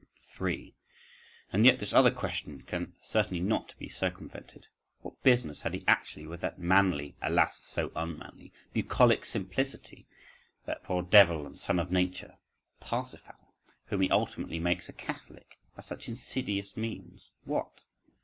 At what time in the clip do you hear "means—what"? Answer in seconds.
16.75-17.83